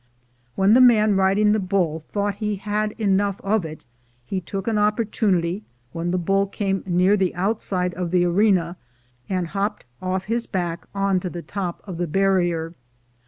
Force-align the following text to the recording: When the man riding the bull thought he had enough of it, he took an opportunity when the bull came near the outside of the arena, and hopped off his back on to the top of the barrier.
When 0.55 0.73
the 0.73 0.81
man 0.81 1.15
riding 1.15 1.51
the 1.51 1.59
bull 1.59 2.03
thought 2.09 2.37
he 2.37 2.55
had 2.55 2.93
enough 2.93 3.39
of 3.41 3.63
it, 3.65 3.85
he 4.25 4.41
took 4.41 4.67
an 4.67 4.79
opportunity 4.79 5.61
when 5.91 6.09
the 6.09 6.17
bull 6.17 6.47
came 6.47 6.81
near 6.87 7.15
the 7.15 7.35
outside 7.35 7.93
of 7.93 8.09
the 8.09 8.25
arena, 8.25 8.77
and 9.29 9.49
hopped 9.49 9.85
off 10.01 10.23
his 10.23 10.47
back 10.47 10.87
on 10.95 11.19
to 11.19 11.29
the 11.29 11.43
top 11.43 11.81
of 11.85 11.99
the 11.99 12.07
barrier. 12.07 12.73